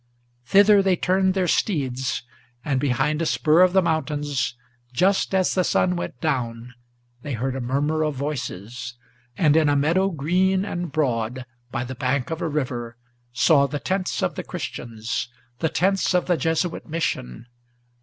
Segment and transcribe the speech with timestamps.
[0.47, 2.23] Thither they turned their steeds;
[2.65, 4.55] and behind a spur of the mountains,
[4.91, 6.73] Just as the sun went down,
[7.21, 8.95] they heard a murmur of voices,
[9.37, 12.97] And in a meadow green and broad, by the bank of a river,
[13.31, 15.29] Saw the tents of the Christians,
[15.59, 17.45] the tents of the Jesuit Mission.